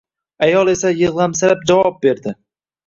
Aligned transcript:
Ayol 0.47 0.71
esa 0.73 0.93
yigʻlamsirab 1.03 1.71
javob 1.75 2.05
berdi. 2.09 2.37